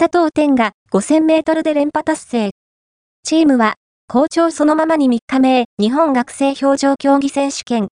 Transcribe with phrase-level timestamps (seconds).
[0.00, 2.50] 佐藤天が5000メートルで連覇達成。
[3.22, 3.74] チームは、
[4.08, 7.86] 好調そのままに3日目、日本学生表情競技選手権